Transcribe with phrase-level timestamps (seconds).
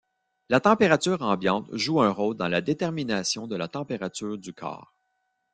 [0.49, 4.95] La température ambiante joue un rôle dans la détermination de la température du corps.